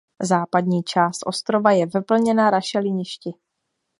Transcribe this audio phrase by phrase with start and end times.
[0.21, 3.29] Západní část ostrova je vyplněna rašeliništi.